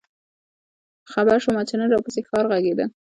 [1.11, 2.85] خبـــــر شومه چې نن راپســـې ښار غـــــږېده؟